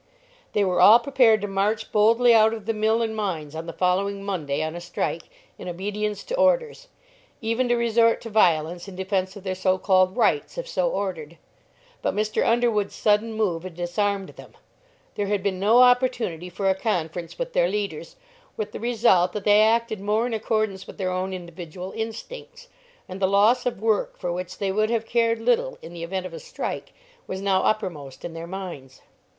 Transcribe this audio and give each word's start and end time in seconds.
They 0.53 0.63
were 0.63 0.81
all 0.81 0.97
prepared 0.97 1.41
to 1.41 1.47
march 1.47 1.91
boldly 1.91 2.33
out 2.33 2.55
of 2.55 2.65
the 2.65 2.73
mill 2.73 3.03
and 3.03 3.15
mines 3.15 3.53
on 3.53 3.67
the 3.67 3.71
following 3.71 4.23
Monday, 4.25 4.63
on 4.63 4.75
a 4.75 4.81
strike, 4.81 5.29
in 5.59 5.69
obedience 5.69 6.23
to 6.23 6.35
orders; 6.37 6.87
even 7.39 7.69
to 7.69 7.75
resort 7.75 8.19
to 8.21 8.31
violence 8.31 8.87
in 8.87 8.95
defence 8.95 9.35
of 9.35 9.43
their 9.43 9.53
so 9.53 9.77
called 9.77 10.17
"rights" 10.17 10.57
if 10.57 10.67
so 10.67 10.89
ordered, 10.89 11.37
but 12.01 12.15
Mr. 12.15 12.43
Underwood's 12.43 12.95
sudden 12.95 13.31
move 13.33 13.61
had 13.61 13.75
disarmed 13.75 14.29
them; 14.29 14.55
there 15.13 15.27
had 15.27 15.43
been 15.43 15.59
no 15.59 15.83
opportunity 15.83 16.49
for 16.49 16.67
a 16.67 16.73
conference 16.73 17.37
with 17.37 17.53
their 17.53 17.67
leaders, 17.69 18.15
with 18.57 18.71
the 18.71 18.79
result 18.79 19.33
that 19.33 19.43
they 19.43 19.61
acted 19.61 20.01
more 20.01 20.25
in 20.25 20.33
accordance 20.33 20.87
with 20.87 20.97
their 20.97 21.11
own 21.11 21.31
individual 21.31 21.91
instincts, 21.95 22.69
and 23.07 23.19
the 23.19 23.27
loss 23.27 23.67
of 23.67 23.79
work 23.83 24.17
for 24.17 24.33
which 24.33 24.57
they 24.57 24.71
would 24.71 24.89
have 24.89 25.05
cared 25.05 25.39
little 25.39 25.77
in 25.83 25.93
the 25.93 26.01
event 26.01 26.25
of 26.25 26.33
a 26.33 26.39
strike 26.39 26.91
was 27.27 27.39
now 27.39 27.61
uppermost 27.61 28.25
in 28.25 28.33
their 28.33 28.47
minds. 28.47 29.01